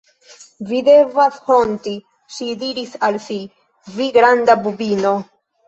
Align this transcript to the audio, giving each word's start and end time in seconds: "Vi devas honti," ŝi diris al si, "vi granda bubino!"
"Vi 0.69 0.79
devas 0.87 1.37
honti," 1.49 1.93
ŝi 2.39 2.49
diris 2.65 2.97
al 3.11 3.21
si, 3.29 3.39
"vi 4.01 4.11
granda 4.19 4.59
bubino!" 4.67 5.17